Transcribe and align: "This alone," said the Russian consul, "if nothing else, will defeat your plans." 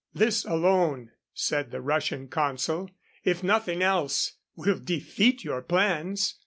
"This 0.15 0.45
alone," 0.45 1.11
said 1.31 1.69
the 1.69 1.79
Russian 1.79 2.27
consul, 2.27 2.89
"if 3.23 3.43
nothing 3.43 3.83
else, 3.83 4.33
will 4.55 4.79
defeat 4.79 5.43
your 5.43 5.61
plans." 5.61 6.39